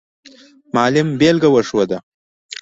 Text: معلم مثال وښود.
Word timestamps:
معلم 0.73 1.07
مثال 1.17 1.37
وښود. 1.53 1.91